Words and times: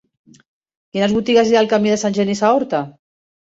Quines 0.95 1.13
botigues 1.17 1.53
hi 1.53 1.59
ha 1.59 1.61
al 1.63 1.71
camí 1.75 1.93
de 1.93 2.01
Sant 2.07 2.19
Genís 2.19 2.43
a 2.43 2.53
Horta? 2.57 2.83